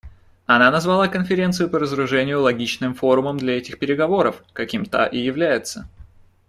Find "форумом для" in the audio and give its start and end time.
2.95-3.59